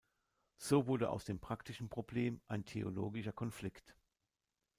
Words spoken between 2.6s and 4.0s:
theologischer Konflikt.